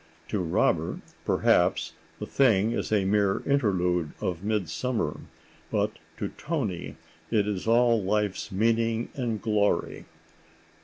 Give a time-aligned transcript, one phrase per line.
[0.29, 5.19] To Robert, perhaps, the thing is a mere interlude of midsummer,
[5.69, 6.95] but to Toni
[7.29, 10.05] it is all life's meaning and glory.